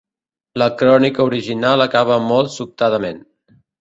La 0.61 0.67
crònica 0.79 1.21
original 1.31 1.85
acaba 1.85 2.17
molt 2.33 2.51
sobtadament. 2.57 3.21